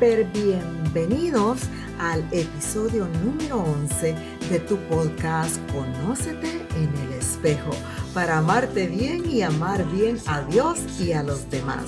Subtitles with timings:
[0.00, 1.60] Bienvenidos
[1.98, 4.14] al episodio número 11
[4.48, 7.72] de tu podcast Conócete en el espejo
[8.14, 11.84] para amarte bien y amar bien a Dios y a los demás.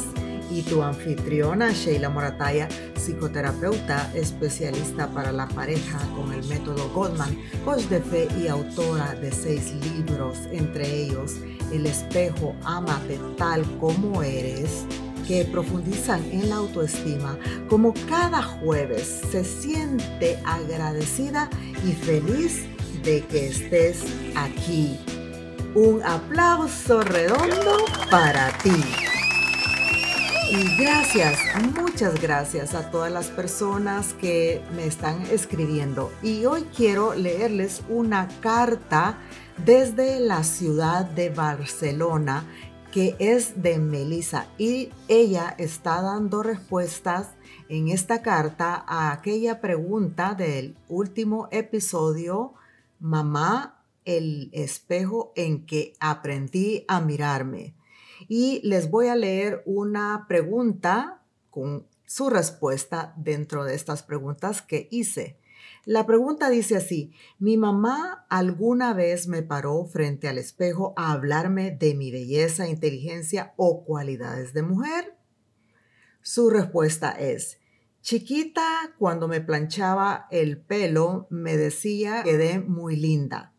[0.51, 7.85] Y tu anfitriona Sheila Morataya, psicoterapeuta especialista para la pareja con el método Goldman, coach
[7.85, 11.37] de fe y autora de seis libros, entre ellos
[11.73, 14.85] El espejo, Amate tal como eres
[15.27, 21.49] que profundizan en la autoestima, como cada jueves se siente agradecida
[21.87, 22.65] y feliz
[23.03, 24.03] de que estés
[24.37, 24.99] aquí.
[25.75, 28.71] Un aplauso redondo para ti.
[30.51, 31.39] Y gracias,
[31.75, 36.13] muchas gracias a todas las personas que me están escribiendo.
[36.23, 39.17] Y hoy quiero leerles una carta
[39.65, 42.45] desde la ciudad de Barcelona
[42.93, 47.31] que es de Melissa y ella está dando respuestas
[47.71, 52.53] en esta carta a aquella pregunta del último episodio,
[53.01, 57.75] mamá, el espejo en que aprendí a mirarme.
[58.29, 64.89] Y les voy a leer una pregunta con su respuesta dentro de estas preguntas que
[64.91, 65.39] hice.
[65.85, 71.73] La pregunta dice así, ¿mi mamá alguna vez me paró frente al espejo a hablarme
[71.73, 75.17] de mi belleza, inteligencia o cualidades de mujer?
[76.21, 77.59] Su respuesta es,
[78.01, 83.53] chiquita, cuando me planchaba el pelo, me decía que quedé muy linda,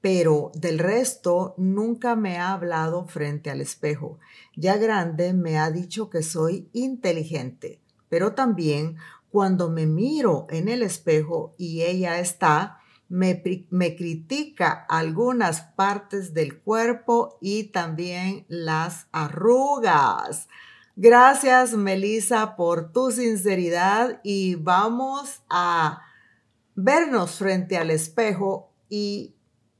[0.00, 4.18] pero del resto nunca me ha hablado frente al espejo.
[4.56, 8.96] Ya grande me ha dicho que soy inteligente, pero también
[9.34, 12.78] cuando me miro en el espejo y ella está,
[13.08, 20.46] me, critica algunas partes del cuerpo y también las arrugas.
[20.94, 26.02] Gracias, Melissa, por tu sinceridad y vamos a
[26.76, 29.34] vernos frente al espejo y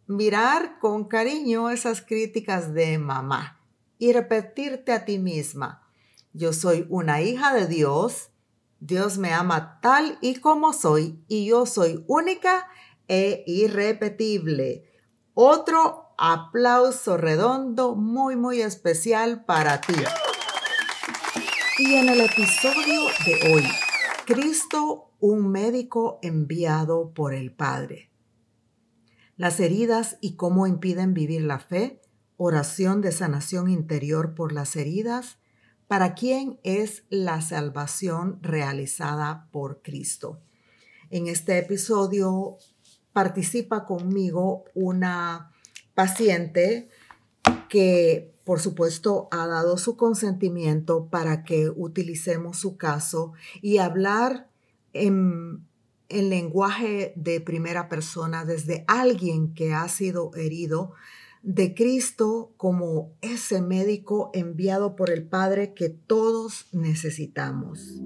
[0.08, 3.60] mirar con cariño esas críticas de mamá
[4.00, 5.88] y repetirte a ti misma,
[6.32, 8.32] yo soy una hija de Dios
[8.86, 12.68] Dios me ama tal y como soy y yo soy única
[13.08, 14.84] e irrepetible.
[15.32, 19.94] Otro aplauso redondo muy muy especial para ti.
[21.78, 23.64] Y en el episodio de hoy,
[24.26, 28.10] Cristo, un médico enviado por el Padre.
[29.38, 32.02] Las heridas y cómo impiden vivir la fe,
[32.36, 35.38] oración de sanación interior por las heridas,
[35.88, 40.40] ¿Para quién es la salvación realizada por Cristo?
[41.10, 42.56] En este episodio
[43.12, 45.52] participa conmigo una
[45.94, 46.88] paciente
[47.68, 54.48] que por supuesto ha dado su consentimiento para que utilicemos su caso y hablar
[54.94, 55.66] en,
[56.08, 60.94] en lenguaje de primera persona desde alguien que ha sido herido
[61.44, 68.00] de Cristo como ese médico enviado por el Padre que todos necesitamos.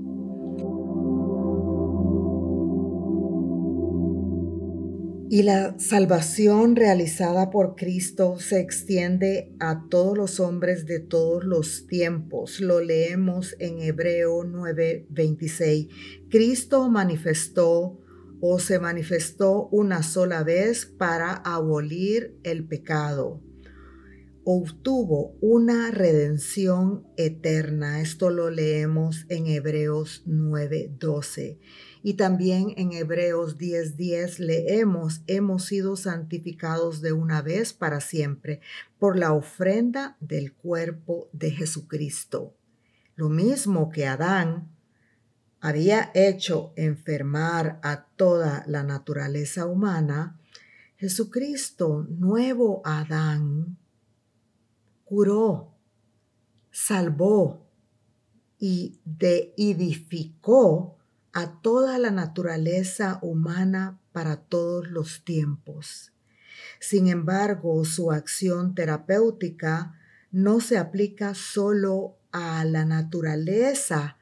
[5.31, 11.87] Y la salvación realizada por Cristo se extiende a todos los hombres de todos los
[11.87, 12.61] tiempos.
[12.61, 15.89] Lo leemos en Hebreo 9:26.
[16.31, 18.01] Cristo manifestó
[18.41, 23.43] o se manifestó una sola vez para abolir el pecado.
[24.51, 28.01] Obtuvo una redención eterna.
[28.01, 31.59] Esto lo leemos en Hebreos 9:12.
[32.03, 38.61] Y también en Hebreos 10:10 leemos, hemos sido santificados de una vez para siempre
[38.99, 42.55] por la ofrenda del cuerpo de Jesucristo.
[43.17, 44.78] Lo mismo que Adán
[45.61, 50.39] había hecho enfermar a toda la naturaleza humana,
[50.97, 53.77] Jesucristo, nuevo Adán,
[55.05, 55.75] curó,
[56.71, 57.67] salvó
[58.59, 58.99] y
[59.57, 60.99] edificó
[61.33, 66.13] a toda la naturaleza humana para todos los tiempos.
[66.81, 69.95] Sin embargo, su acción terapéutica
[70.31, 74.18] no se aplica solo a la naturaleza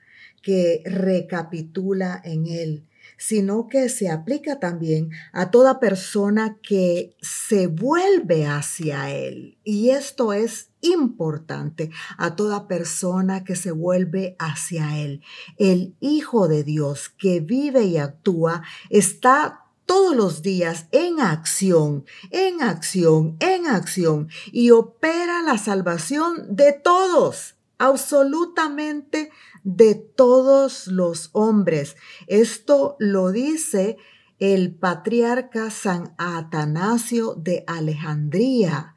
[0.47, 2.87] que recapitula en él,
[3.19, 9.59] sino que se aplica también a toda persona que se vuelve hacia Él.
[9.65, 15.21] Y esto es importante, a toda persona que se vuelve hacia Él.
[15.59, 22.63] El Hijo de Dios que vive y actúa está todos los días en acción, en
[22.63, 29.31] acción, en acción y opera la salvación de todos absolutamente
[29.67, 31.97] de todos los hombres.
[32.29, 33.97] Esto lo dice
[34.39, 38.95] el patriarca San Atanasio de Alejandría.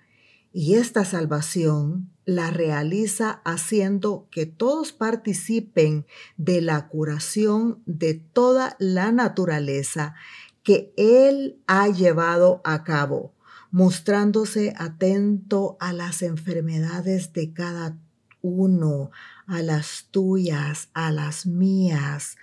[0.53, 6.05] Y esta salvación la realiza haciendo que todos participen
[6.37, 10.13] de la curación de toda la naturaleza
[10.61, 13.33] que Él ha llevado a cabo,
[13.71, 17.97] mostrándose atento a las enfermedades de cada
[18.41, 19.11] uno,
[19.47, 22.37] a las tuyas, a las mías,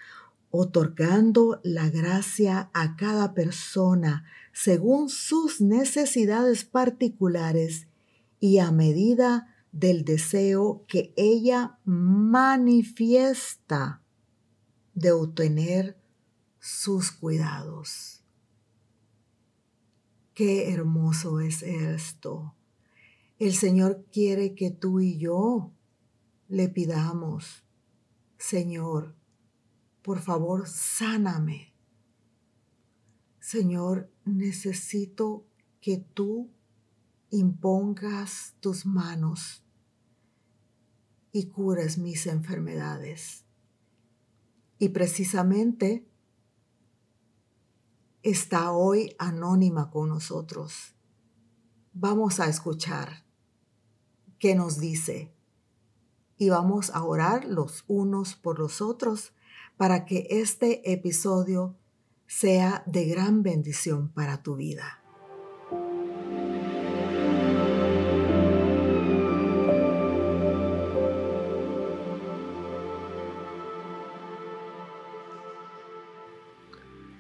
[0.51, 7.89] otorgando la gracia a cada persona según sus necesidades particulares
[8.41, 12.41] y a medida del deseo que ella manifiesta
[14.95, 15.99] de obtener
[16.59, 18.25] sus cuidados.
[20.33, 22.55] Qué hermoso es esto.
[23.39, 25.73] El Señor quiere que tú y yo
[26.49, 27.65] le pidamos,
[28.39, 29.17] Señor,
[30.03, 31.75] por favor, sáname.
[33.41, 35.47] Señor, necesito
[35.81, 36.51] que tú
[37.31, 39.65] impongas tus manos
[41.33, 43.45] y cures mis enfermedades.
[44.79, 46.09] Y precisamente
[48.23, 50.95] está hoy anónima con nosotros.
[51.93, 53.25] Vamos a escuchar
[54.39, 55.36] qué nos dice
[56.39, 59.33] y vamos a orar los unos por los otros
[59.77, 61.77] para que este episodio
[62.27, 65.03] sea de gran bendición para tu vida.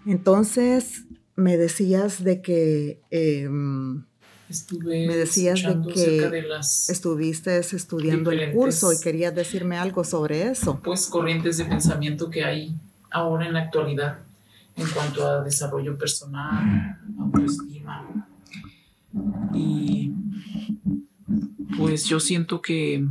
[0.06, 1.04] Entonces,
[1.34, 4.06] me decías de que em,
[4.48, 6.44] Estuve me decías de que
[6.88, 10.80] estuviste estudiando el curso y querías decirme algo sobre eso.
[10.82, 12.76] Pues corrientes de pensamiento que hay
[13.10, 14.20] ahora en la actualidad
[14.76, 18.28] en cuanto a desarrollo personal, autoestima.
[19.54, 20.12] Y
[21.76, 23.04] pues yo siento que,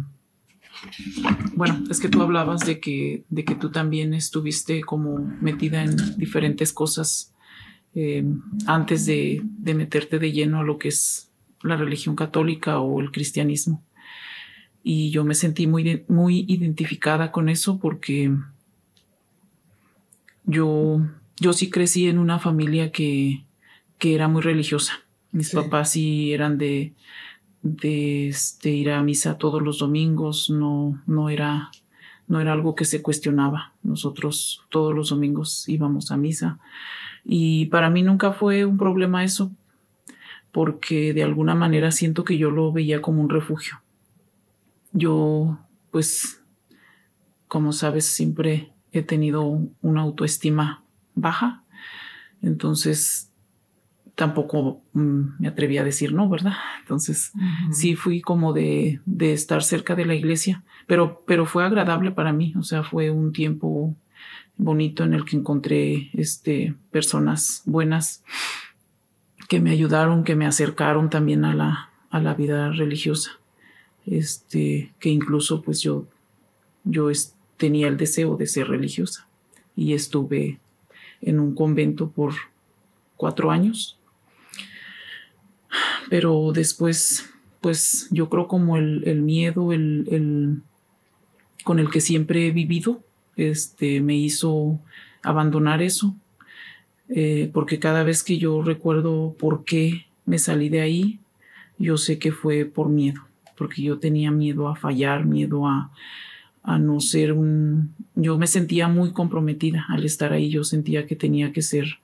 [1.55, 6.17] bueno, es que tú hablabas de que, de que tú también estuviste como metida en
[6.17, 7.33] diferentes cosas
[7.95, 8.25] eh,
[8.67, 11.31] antes de, de, meterte de lleno a lo que es
[11.61, 13.83] la religión católica o el cristianismo.
[14.83, 18.31] Y yo me sentí muy, muy identificada con eso porque
[20.43, 21.01] yo,
[21.39, 23.45] yo sí crecí en una familia que,
[23.97, 24.93] que era muy religiosa.
[25.31, 26.93] Mis papás sí eran de,
[27.61, 31.71] de, este, ir a misa todos los domingos, no, no, era,
[32.27, 33.73] no era algo que se cuestionaba.
[33.83, 36.59] Nosotros todos los domingos íbamos a misa.
[37.25, 39.51] Y para mí nunca fue un problema eso,
[40.51, 43.81] porque de alguna manera siento que yo lo veía como un refugio.
[44.93, 45.57] Yo,
[45.91, 46.41] pues,
[47.47, 50.83] como sabes, siempre he tenido una autoestima
[51.15, 51.63] baja,
[52.41, 53.31] entonces
[54.13, 56.53] tampoco mm, me atreví a decir no, ¿verdad?
[56.79, 57.33] Entonces
[57.71, 62.31] sí fui como de, de, estar cerca de la iglesia, pero, pero fue agradable para
[62.31, 63.95] mí, o sea, fue un tiempo
[64.57, 68.23] bonito en el que encontré este, personas buenas
[69.47, 73.31] que me ayudaron, que me acercaron también a la, a la vida religiosa.
[74.05, 76.05] Este, que incluso pues yo,
[76.83, 77.09] yo
[77.57, 79.27] tenía el deseo de ser religiosa
[79.75, 80.59] y estuve
[81.21, 82.33] en un convento por
[83.17, 83.97] cuatro años.
[86.09, 87.29] Pero después,
[87.61, 90.61] pues yo creo como el, el miedo, el, el,
[91.63, 93.03] con el que siempre he vivido,
[93.37, 94.79] este, me hizo
[95.23, 96.15] abandonar eso,
[97.09, 101.19] eh, porque cada vez que yo recuerdo por qué me salí de ahí,
[101.77, 103.21] yo sé que fue por miedo,
[103.57, 105.91] porque yo tenía miedo a fallar, miedo a,
[106.63, 107.93] a no ser un...
[108.15, 111.99] Yo me sentía muy comprometida al estar ahí, yo sentía que tenía que ser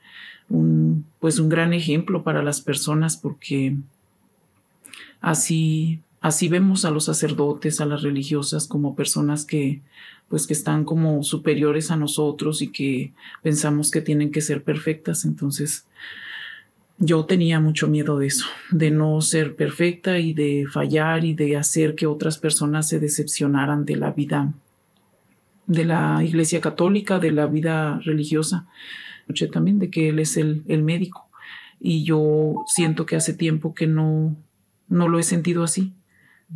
[0.50, 3.76] un, pues un gran ejemplo para las personas porque
[5.22, 9.82] así Así vemos a los sacerdotes, a las religiosas como personas que
[10.32, 15.26] pues que están como superiores a nosotros y que pensamos que tienen que ser perfectas.
[15.26, 15.86] Entonces,
[16.98, 21.58] yo tenía mucho miedo de eso, de no ser perfecta y de fallar y de
[21.58, 24.54] hacer que otras personas se decepcionaran de la vida
[25.68, 28.68] de la Iglesia Católica, de la vida religiosa.
[29.52, 31.30] También de que él es el, el médico
[31.80, 34.38] y yo siento que hace tiempo que no,
[34.88, 35.94] no lo he sentido así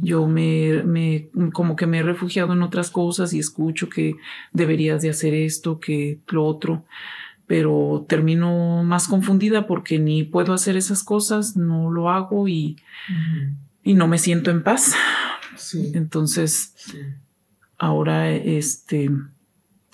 [0.01, 4.15] yo me, me, como que me he refugiado en otras cosas y escucho que
[4.51, 6.85] deberías de hacer esto, que lo otro,
[7.47, 12.77] pero termino más confundida porque ni puedo hacer esas cosas, no lo hago y,
[13.83, 14.95] y no me siento en paz.
[15.93, 16.73] Entonces,
[17.77, 19.09] ahora, este,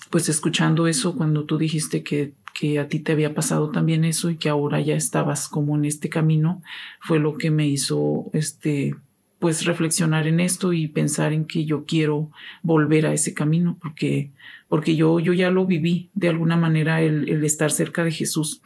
[0.10, 4.30] pues escuchando eso, cuando tú dijiste que, que a ti te había pasado también eso
[4.30, 6.62] y que ahora ya estabas como en este camino,
[7.00, 8.96] fue lo que me hizo, este,
[9.42, 12.30] pues reflexionar en esto y pensar en que yo quiero
[12.62, 14.30] volver a ese camino porque,
[14.70, 18.62] porque yo, yo ya lo viví de alguna manera el, el estar cerca de Jesús.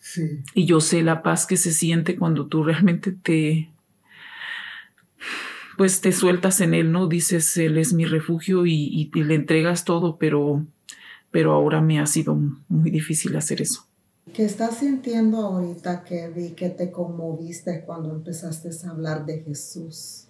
[0.00, 0.40] Sí.
[0.52, 3.70] Y yo sé la paz que se siente cuando tú realmente te,
[5.76, 7.06] pues te sueltas en él, ¿no?
[7.06, 10.66] Dices, él es mi refugio y, y, le entregas todo, pero,
[11.30, 12.36] pero ahora me ha sido
[12.68, 13.85] muy difícil hacer eso.
[14.34, 20.28] ¿Qué estás sintiendo ahorita que vi que te conmoviste cuando empezaste a hablar de Jesús?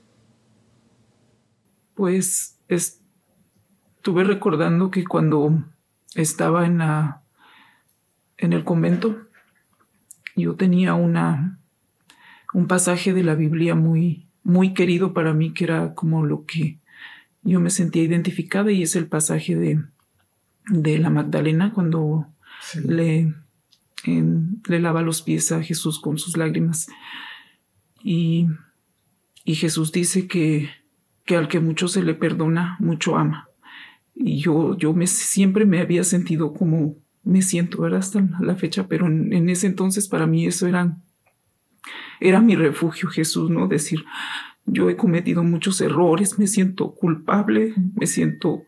[1.95, 5.65] Pues estuve recordando que cuando
[6.15, 7.23] estaba en la
[8.37, 9.17] en el convento
[10.37, 11.59] yo tenía una
[12.53, 16.79] un pasaje de la Biblia muy muy querido para mí que era como lo que
[17.43, 19.83] yo me sentía identificada y es el pasaje de
[20.67, 22.27] de la Magdalena cuando
[22.85, 23.35] le
[24.05, 26.89] le lava los pies a Jesús con sus lágrimas.
[28.03, 28.47] Y,
[29.45, 30.71] y Jesús dice que,
[31.25, 33.49] que, al que mucho se le perdona, mucho ama.
[34.15, 37.99] Y yo, yo me, siempre me había sentido como me siento, ¿verdad?
[37.99, 40.97] Hasta la fecha, pero en, ese entonces para mí eso era,
[42.21, 43.67] era mi refugio, Jesús, ¿no?
[43.67, 44.05] Decir,
[44.65, 48.63] yo he cometido muchos errores, me siento culpable, me siento,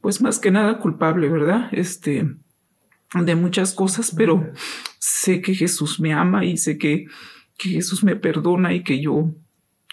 [0.00, 1.68] pues más que nada culpable, ¿verdad?
[1.72, 2.34] Este,
[3.14, 4.52] de muchas cosas, pero
[4.98, 7.06] sé que Jesús me ama y sé que,
[7.58, 9.34] que Jesús me perdona y que yo,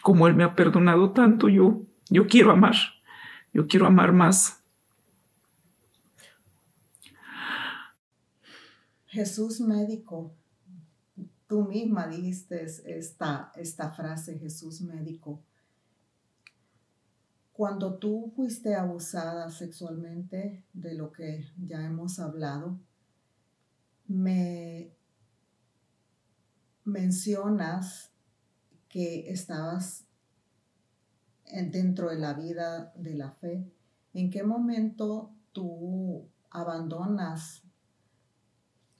[0.04, 2.76] como Él me ha perdonado tanto, yo, yo quiero amar,
[3.54, 4.62] yo quiero amar más.
[9.08, 10.32] Jesús médico,
[11.48, 15.42] tú misma dijiste esta, esta frase, Jesús médico.
[17.52, 22.78] Cuando tú fuiste abusada sexualmente, de lo que ya hemos hablado,
[24.08, 24.92] me
[26.86, 28.12] mencionas
[28.88, 30.06] que estabas
[31.72, 33.66] dentro de la vida de la fe.
[34.14, 37.64] ¿En qué momento tú abandonas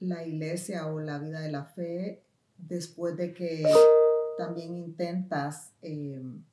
[0.00, 2.22] la iglesia o la vida de la fe
[2.56, 3.64] después de que
[4.36, 6.44] también intentas em,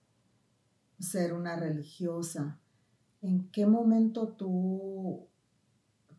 [1.00, 2.60] ser una religiosa?
[3.22, 5.28] ¿En qué momento tú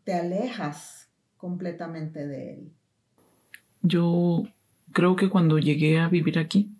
[0.03, 1.06] te alejas
[1.37, 2.71] completamente de él?
[3.81, 4.43] Yo
[4.91, 6.71] creo que cuando llegué a vivir aquí,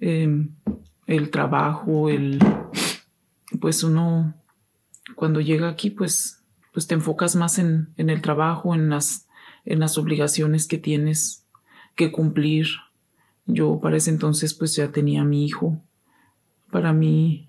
[0.00, 0.50] em,
[1.06, 2.38] el trabajo, el,
[3.60, 4.34] pues uno,
[5.14, 9.26] cuando llega aquí, pues, pues te enfocas más en, en el trabajo, en las,
[9.64, 11.46] en las obligaciones que tienes
[11.96, 12.66] que cumplir.
[13.46, 15.80] Yo para ese entonces pues ya tenía a mi hijo.
[16.70, 17.48] Para mí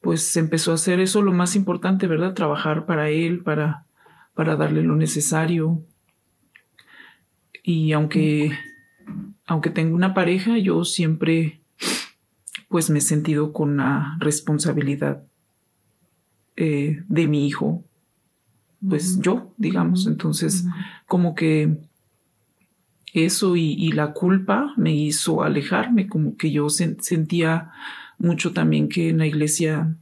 [0.00, 2.34] pues empezó a hacer eso lo más importante, ¿verdad?
[2.34, 3.86] Trabajar para él, para
[4.34, 5.84] para darle lo necesario.
[7.62, 8.52] Y aunque,
[9.46, 11.62] aunque tengo una pareja, yo siempre
[12.68, 15.22] pues me he sentido con la responsabilidad
[16.56, 17.84] eh, de mi hijo,
[18.88, 20.06] pues yo, digamos.
[20.06, 20.64] Entonces,
[21.06, 21.76] como que
[23.12, 27.72] eso y, la culpa me hizo alejarme, como que yo sentía
[28.18, 29.94] mucho también que en la iglesia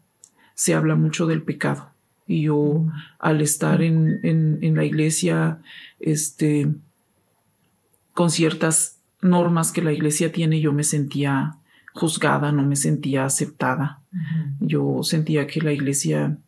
[0.54, 1.89] se habla mucho del pecado.
[2.30, 2.86] Y yo
[3.18, 5.58] al estar en, en, la iglesia,
[5.98, 6.68] este,
[8.14, 11.56] con ciertas normas que la iglesia tiene, yo me sentía
[11.92, 14.00] juzgada, no me sentía aceptada.
[14.60, 16.38] Yo sentía que la iglesia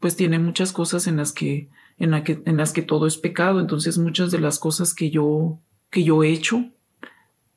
[0.00, 3.16] pues tiene muchas cosas en las que en, la que en las que todo es
[3.16, 5.60] pecado, entonces muchas de las cosas que yo
[5.90, 6.64] que yo he hecho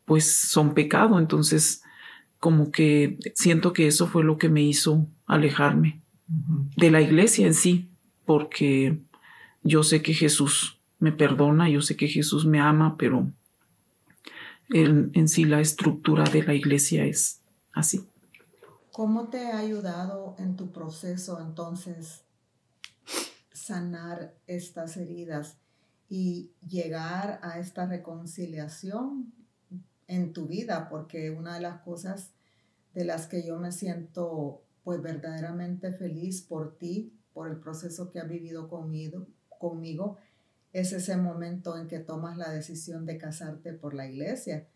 [0.06, 1.82] pues son pecado, entonces
[2.40, 7.54] como que siento que eso fue lo que me hizo alejarme de la iglesia en
[7.54, 7.90] sí,
[8.26, 9.00] porque
[9.64, 13.32] yo sé que Jesús me perdona, yo sé que Jesús me ama, pero
[14.70, 17.42] en, sí la estructura de la iglesia es
[17.74, 18.08] así.
[18.92, 22.24] ¿Cómo te ha ayudado en tu proceso entonces
[23.52, 25.58] sanar estas heridas
[26.10, 29.34] y llegar a esta reconciliación
[30.08, 30.88] en tu vida?
[30.90, 32.32] Porque una de las cosas
[32.94, 38.20] de las que yo me siento pues verdaderamente feliz por ti, por el proceso que
[38.20, 39.28] has vivido conmigo,
[39.60, 40.18] conmigo,
[40.72, 44.68] es ese momento en que tomas la decisión de casarte por la iglesia,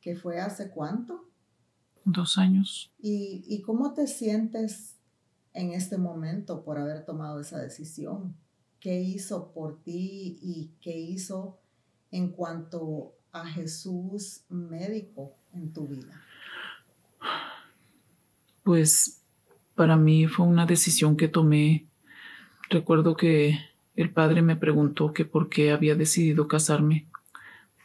[0.00, 1.28] que fue hace cuánto?
[2.06, 2.90] Dos años.
[2.98, 4.96] ¿Y, y cómo te sientes
[5.52, 8.34] en este momento por haber tomado esa decisión?
[8.80, 11.58] ¿Qué hizo por ti y qué hizo
[12.10, 16.22] en cuanto a Jesús médico en tu vida?
[18.62, 19.18] Pues
[19.78, 21.86] para mí fue una decisión que tomé.
[22.68, 23.60] Recuerdo que
[23.94, 27.06] el padre me preguntó que por qué había decidido casarme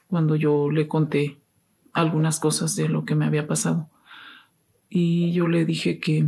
[0.08, 1.38] cuando yo le conté
[1.94, 3.92] algunas cosas de lo que me había pasado.
[4.90, 6.28] Y yo le dije que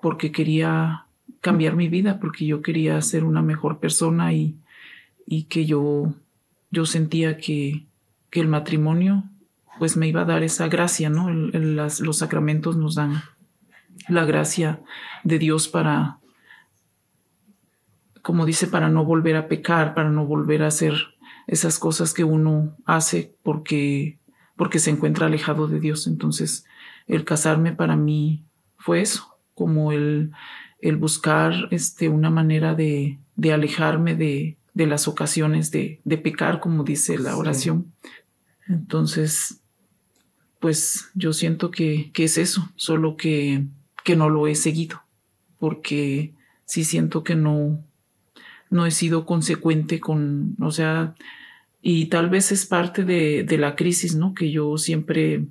[0.00, 1.04] porque quería
[1.42, 4.56] cambiar mi vida, porque yo quería ser una mejor persona y,
[5.26, 6.14] y que yo,
[6.70, 7.84] yo sentía que,
[8.30, 9.24] que, el matrimonio
[9.78, 11.28] pues me iba a dar esa gracia, ¿no?
[11.30, 13.22] los sacramentos nos dan
[14.08, 14.80] la gracia
[15.24, 16.18] de Dios para,
[18.22, 20.94] como dice, para no volver a pecar, para no volver a hacer
[21.46, 24.18] esas cosas que uno hace porque,
[24.56, 26.06] porque se encuentra alejado de Dios.
[26.06, 26.64] Entonces,
[27.06, 28.44] el casarme para mí
[28.78, 30.32] fue eso, como el,
[30.80, 36.60] el buscar este, una manera de, de alejarme de, de, las ocasiones de, de, pecar,
[36.60, 37.92] como dice la oración.
[38.68, 39.60] Entonces,
[40.60, 43.66] pues yo siento que, que es eso, solo que
[44.04, 45.02] que no lo he seguido,
[45.58, 47.84] porque sí siento que no,
[48.70, 51.14] no he sido consecuente con, o sea,
[51.82, 54.34] y tal vez es parte de, de la crisis, ¿no?
[54.34, 55.46] Que yo siempre,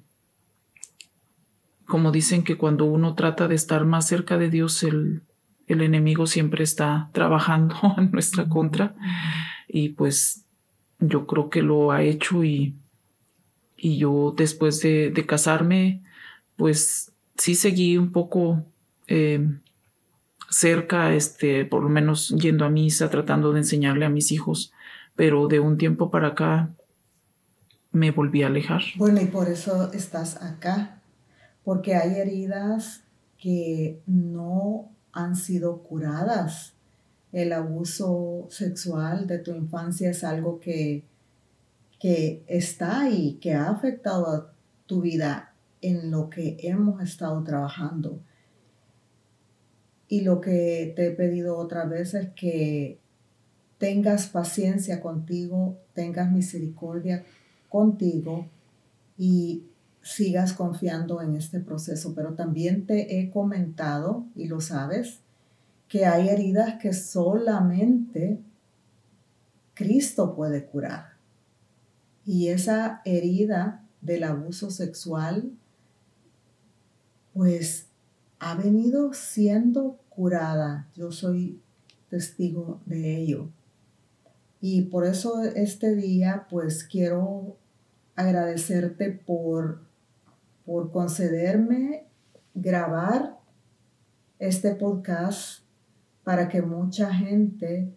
[1.85, 5.23] como dicen que cuando uno trata de estar más cerca de Dios, el,
[5.67, 8.95] el enemigo siempre está trabajando en nuestra contra
[9.67, 10.45] y pues
[10.99, 12.75] yo creo que lo ha hecho y,
[13.77, 16.03] y yo después de, de casarme,
[16.55, 18.63] pues sí seguí un poco
[19.07, 19.47] eh,
[20.49, 24.73] cerca, este, por lo menos yendo a misa, tratando de enseñarle a mis hijos,
[25.15, 26.71] pero de un tiempo para acá
[27.91, 28.81] me volví a alejar.
[28.97, 31.01] Bueno, y por eso estás acá,
[31.63, 33.03] porque hay heridas
[33.37, 36.73] que no han sido curadas.
[37.31, 41.03] El abuso sexual de tu infancia es algo que,
[41.99, 44.53] que está ahí, que ha afectado a
[44.85, 45.50] tu vida
[45.81, 48.19] en lo que hemos estado trabajando.
[50.07, 52.99] Y lo que te he pedido otra vez es que
[53.77, 57.23] tengas paciencia contigo, tengas misericordia
[57.69, 58.47] contigo
[59.17, 59.63] y
[60.01, 62.13] sigas confiando en este proceso.
[62.13, 65.21] Pero también te he comentado, y lo sabes,
[65.87, 68.39] que hay heridas que solamente
[69.73, 71.13] Cristo puede curar.
[72.25, 75.51] Y esa herida del abuso sexual
[77.33, 77.87] pues
[78.39, 80.87] ha venido siendo curada.
[80.95, 81.61] Yo soy
[82.09, 83.49] testigo de ello.
[84.59, 87.57] Y por eso este día, pues quiero
[88.15, 89.81] agradecerte por,
[90.65, 92.05] por concederme
[92.53, 93.39] grabar
[94.37, 95.63] este podcast
[96.23, 97.93] para que mucha gente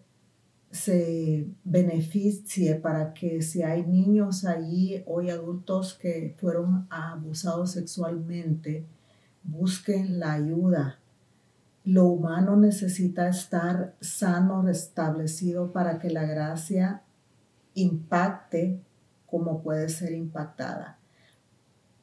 [0.71, 8.85] se beneficie, para que si hay niños allí, hoy adultos que fueron abusados sexualmente,
[9.45, 10.99] busquen la ayuda.
[11.83, 17.03] Lo humano necesita estar sano, restablecido para que la gracia
[17.75, 18.81] impacte
[19.25, 20.97] como puede ser impactada.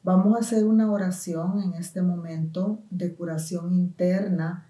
[0.03, 4.67] Vamos a hacer una oración en este momento de curación interna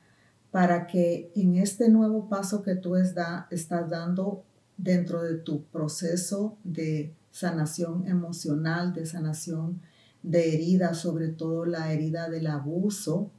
[0.51, 4.43] para que en este nuevo paso que tú estás dando
[4.77, 9.81] dentro de tu proceso de sanación emocional, de sanación
[10.23, 13.29] de heridas, sobre todo la herida del abuso,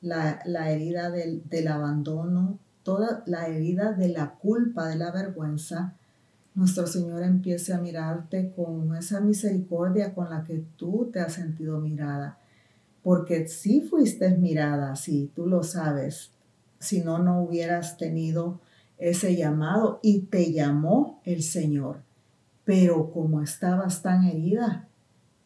[0.00, 5.94] la, herida del, del, abandono, toda la herida de la culpa, de la vergüenza,
[6.54, 11.80] nuestro Señor empiece a mirarte con esa misericordia con la que tú te has sentido
[11.80, 12.38] mirada.
[13.02, 16.32] Porque si fuiste mirada, sí, tú lo sabes,
[16.78, 18.60] si no, no hubieras tenido
[18.98, 22.02] ese llamado y te llamó el Señor.
[22.64, 24.88] Pero como estabas tan herida,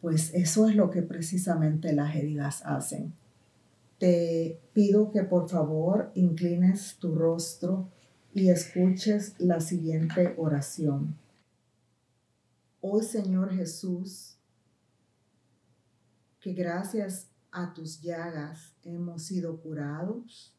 [0.01, 3.13] pues eso es lo que precisamente las heridas hacen.
[3.97, 7.89] Te pido que por favor inclines tu rostro
[8.33, 11.17] y escuches la siguiente oración.
[12.81, 14.37] Oh Señor Jesús,
[16.39, 20.53] que gracias a tus llagas hemos sido curados.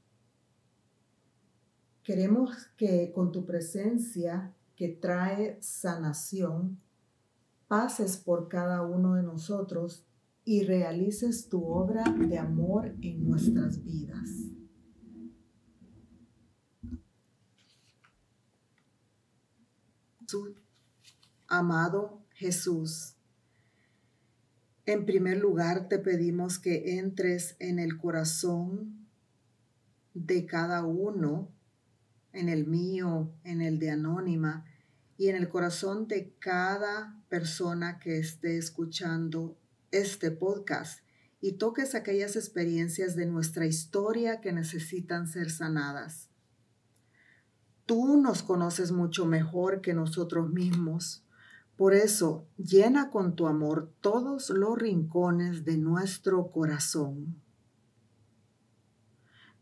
[2.02, 6.80] Queremos que con tu presencia que trae sanación,
[7.68, 10.06] pases por cada uno de nosotros
[10.44, 14.28] y realices tu obra de amor en nuestras vidas.
[21.46, 23.16] Amado Jesús,
[24.84, 29.06] en primer lugar te pedimos que entres en el corazón
[30.12, 31.50] de cada uno,
[32.32, 34.66] en el mío, en el de Anónima,
[35.16, 39.56] y en el corazón de cada persona que esté escuchando
[39.90, 41.00] este podcast
[41.40, 46.28] y toques aquellas experiencias de nuestra historia que necesitan ser sanadas.
[47.86, 51.24] Tú nos conoces mucho mejor que nosotros mismos.
[51.76, 57.40] Por eso, llena con tu amor todos los rincones de nuestro corazón.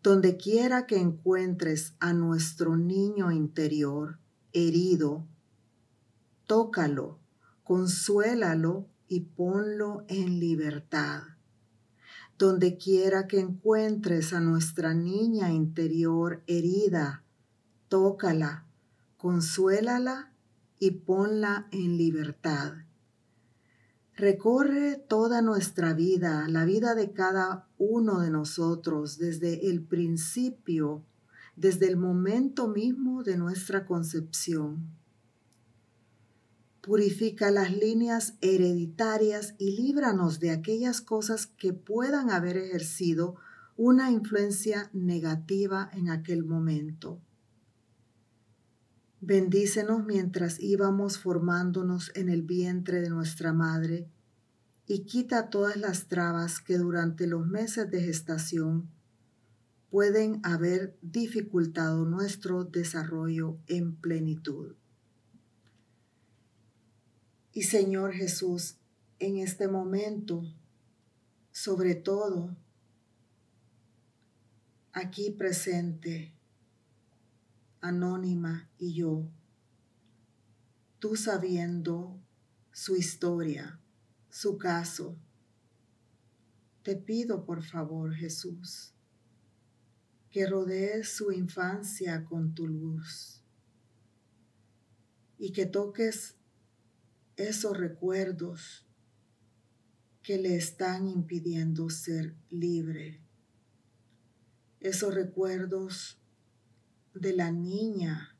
[0.03, 4.19] Donde quiera que encuentres a nuestro niño interior
[4.53, 5.27] herido,
[6.47, 7.19] tócalo,
[7.67, 11.23] consuélalo y ponlo en libertad.
[12.39, 17.25] Donde quiera que encuentres a nuestra niña interior herida,
[17.89, 18.69] tócala,
[19.17, 20.33] consuélala
[20.79, 22.75] y ponla en libertad.
[24.15, 31.05] Recorre toda nuestra vida, la vida de cada uno de nosotros desde el principio,
[31.57, 34.95] desde el momento mismo de nuestra concepción
[36.87, 43.35] Purifica las líneas hereditarias y líbranos de aquellas cosas que puedan haber ejercido
[43.77, 47.21] una influencia negativa en aquel momento.
[49.21, 54.09] Bendícenos mientras íbamos formándonos en el vientre de nuestra madre
[54.87, 58.89] y quita todas las trabas que durante los meses de gestación
[59.91, 64.77] pueden haber dificultado nuestro desarrollo en plenitud.
[67.57, 68.77] Y Señor Jesús,
[69.19, 70.43] en este momento,
[71.53, 72.55] sobre todo,
[74.93, 76.35] aquí presente,
[77.81, 79.27] anónima y yo,
[80.99, 82.21] tú sabiendo
[82.73, 83.81] su historia,
[84.29, 85.17] su caso,
[86.83, 88.93] te pido por favor, Jesús,
[90.29, 93.41] que rodees su infancia con tu luz
[95.39, 96.36] y que toques
[97.37, 98.87] esos recuerdos
[100.23, 103.21] que le están impidiendo ser libre.
[104.81, 106.19] Esos recuerdos
[107.15, 108.37] de la niña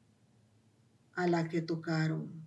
[1.13, 2.45] a la que tocaron.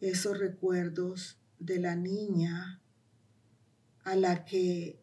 [0.00, 2.80] Esos recuerdos de la niña
[4.02, 5.00] a la que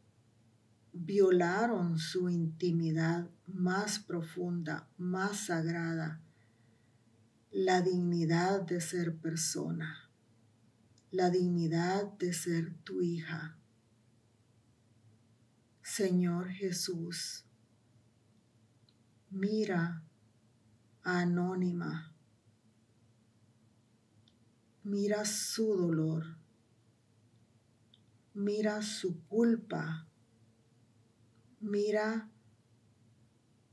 [0.92, 6.22] violaron su intimidad más profunda, más sagrada
[7.52, 10.10] la dignidad de ser persona,
[11.12, 13.58] la dignidad de ser tu hija.
[15.82, 17.44] Señor Jesús,
[19.30, 20.02] mira
[21.04, 22.16] a Anónima,
[24.84, 26.38] mira su dolor,
[28.34, 30.08] mira su culpa,
[31.60, 32.32] mira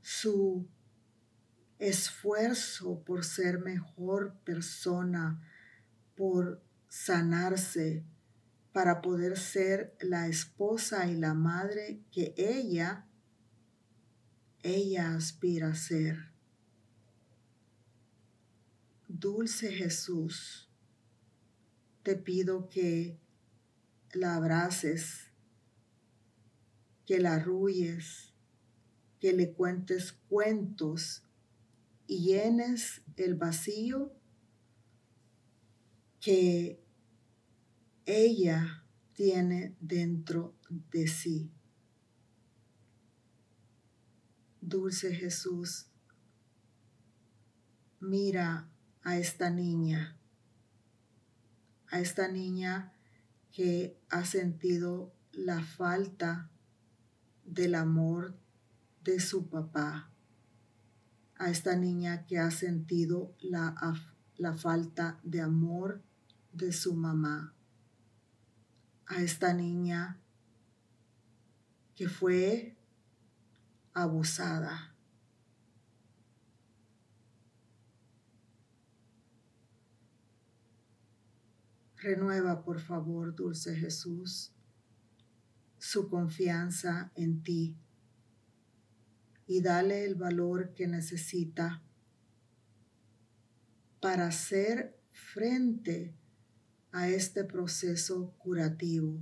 [0.01, 0.67] su
[1.79, 5.41] esfuerzo por ser mejor persona,
[6.15, 8.03] por sanarse,
[8.73, 13.07] para poder ser la esposa y la madre que ella,
[14.61, 16.29] ella aspira a ser.
[19.07, 20.69] Dulce Jesús,
[22.03, 23.17] te pido que
[24.13, 25.31] la abraces,
[27.05, 28.33] que la arrulles,
[29.19, 31.23] que le cuentes cuentos
[32.09, 34.11] y llenes el vacío
[36.19, 36.83] que
[38.07, 40.57] ella tiene dentro
[40.91, 41.51] de sí.
[44.59, 45.91] Dulce Jesús,
[47.99, 48.71] mira
[49.03, 50.17] a esta niña,
[51.91, 52.91] a esta niña
[53.51, 56.49] que ha sentido la falta
[57.45, 58.35] del amor
[59.03, 60.08] de su papá
[61.39, 63.73] a esta niña que ha sentido la,
[64.37, 66.03] la falta de amor
[66.51, 67.55] de su mamá,
[69.07, 70.19] a esta niña
[71.95, 72.77] que fue
[73.93, 74.93] abusada.
[81.95, 84.51] Renueva, por favor, dulce Jesús,
[85.77, 87.77] su confianza en ti
[89.49, 91.81] y dale el valor que necesita
[93.99, 96.13] para hacer frente
[96.91, 99.19] a este proceso curativo.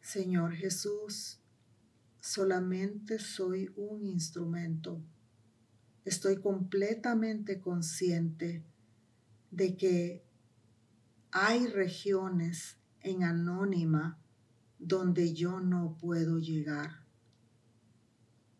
[0.00, 1.38] Señor Jesús,
[2.18, 5.02] solamente soy un instrumento.
[6.06, 8.64] Estoy completamente consciente
[9.50, 10.24] de que
[11.30, 14.18] hay regiones en anónima
[14.78, 16.99] donde yo no puedo llegar.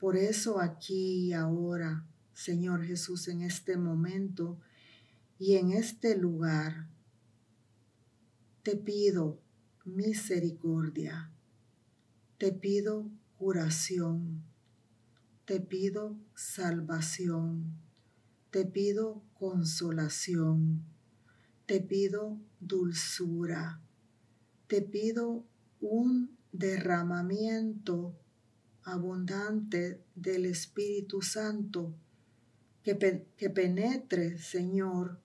[0.01, 4.59] Por eso aquí y ahora, Señor Jesús, en este momento
[5.39, 6.89] y en este lugar,
[8.63, 9.43] te pido
[9.85, 11.31] misericordia.
[12.39, 14.43] Te pido curación.
[15.45, 17.77] Te pido salvación.
[18.51, 20.83] Te pido consolación.
[21.67, 23.83] Te pido dulzura.
[24.67, 25.45] Te pido
[25.81, 28.17] un derramamiento
[28.91, 31.95] abundante del Espíritu Santo
[32.83, 32.95] que,
[33.51, 35.21] penetre, Señor,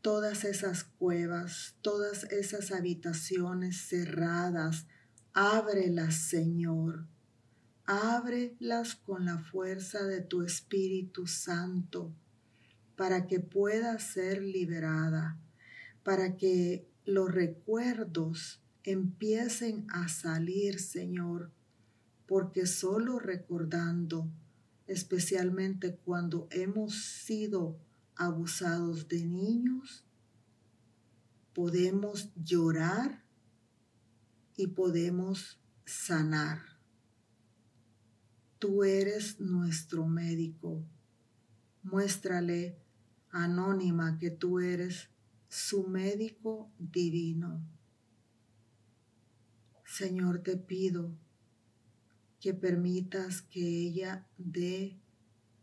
[0.00, 4.86] todas esas cuevas, todas esas habitaciones cerradas.
[5.32, 7.06] Ábrelas, Señor.
[7.86, 12.14] Ábrelas con la fuerza de tu Espíritu Santo
[12.96, 15.38] para que pueda ser liberada,
[16.02, 21.50] para que los recuerdos empiecen a salir, Señor,
[22.26, 24.30] porque solo recordando,
[24.86, 27.78] especialmente cuando hemos sido
[28.16, 30.04] abusados de niños,
[31.52, 33.22] podemos llorar
[34.56, 36.60] y podemos sanar.
[38.58, 40.82] Tú eres nuestro médico.
[41.82, 42.78] Muéstrale,
[43.30, 45.10] anónima, que tú eres
[45.48, 47.62] su médico divino.
[49.84, 51.12] Señor, te pido
[52.44, 55.00] que permitas que ella dé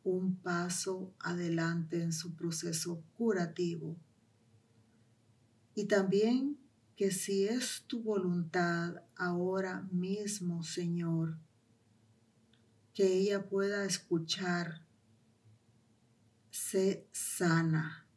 [0.04, 3.96] un paso adelante en su proceso curativo.
[5.76, 6.58] Y también
[6.96, 11.38] que si es tu voluntad ahora mismo, Señor,
[12.96, 14.84] que ella pueda escuchar,
[16.50, 18.08] sé sana,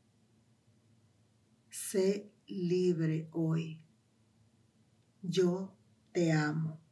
[1.69, 3.85] sé libre hoy.
[5.21, 5.77] Yo
[6.13, 6.84] te amo.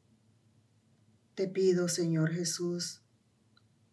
[1.43, 3.03] Te pido, Señor Jesús,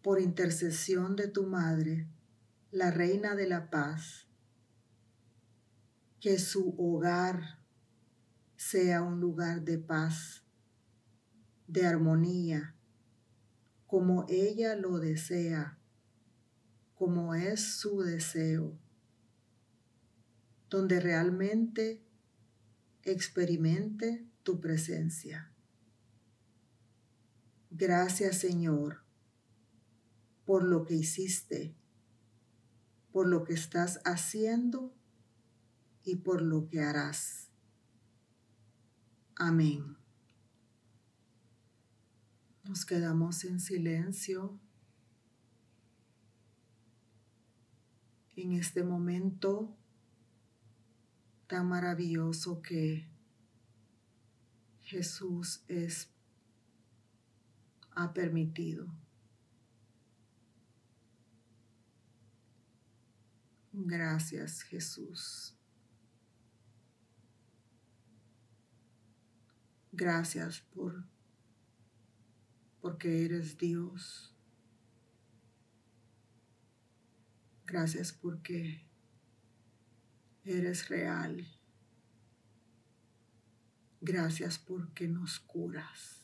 [0.03, 2.07] por intercesión de tu Madre,
[2.69, 4.27] la Reina de la Paz,
[6.19, 7.57] que su hogar
[8.55, 10.43] sea un lugar de paz,
[11.65, 12.75] de armonía,
[13.87, 15.79] como ella lo desea,
[16.93, 18.77] como es su deseo,
[20.69, 22.05] donde realmente
[23.01, 25.51] experimente tu presencia.
[27.69, 29.03] Gracias Señor
[30.45, 31.75] por lo que hiciste,
[33.11, 34.91] por lo que estás haciendo
[36.03, 37.49] y por lo que harás.
[39.35, 39.95] Amén.
[42.63, 44.59] Nos quedamos en silencio
[48.35, 49.77] en este momento
[51.45, 53.07] tan maravilloso que
[54.81, 56.11] Jesús es
[57.99, 58.87] ha permitido.
[63.73, 65.55] Gracias Jesús.
[69.91, 71.03] Gracias por
[72.79, 74.33] porque eres Dios.
[77.65, 78.87] Gracias porque
[80.45, 81.45] eres real.
[83.99, 86.18] Gracias porque nos curas.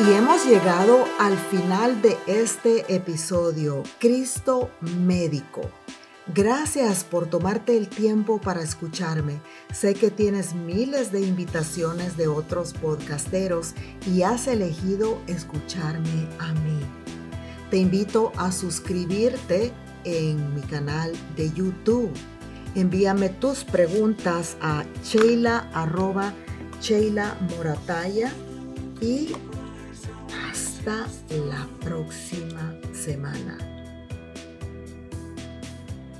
[0.00, 5.60] Y hemos llegado al final de este episodio, Cristo Médico.
[6.34, 9.42] Gracias por tomarte el tiempo para escucharme.
[9.74, 13.74] Sé que tienes miles de invitaciones de otros podcasteros
[14.06, 16.80] y has elegido escucharme a mí.
[17.70, 19.70] Te invito a suscribirte
[20.04, 22.10] en mi canal de YouTube.
[22.74, 25.68] Envíame tus preguntas a sheila
[27.54, 28.32] morataya
[29.02, 29.34] y
[30.88, 33.58] hasta la próxima semana.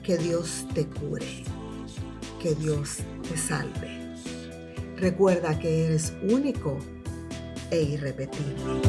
[0.03, 1.45] Que Dios te cure,
[2.43, 4.15] que Dios te salve.
[4.97, 6.79] Recuerda que eres único
[7.71, 8.81] e irrepetible.